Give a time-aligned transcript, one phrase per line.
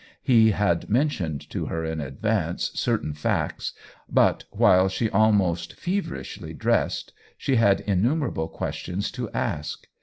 [0.23, 3.73] He had mentioned to her in advance certain facts,
[4.09, 9.85] but while she almost feverishly dressed she had innumerable questions to ask.